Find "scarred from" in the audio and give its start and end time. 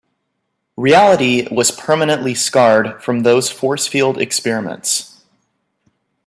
2.33-3.19